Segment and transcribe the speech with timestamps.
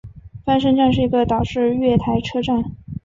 [0.43, 2.75] 翻身站是一个岛式月台车站。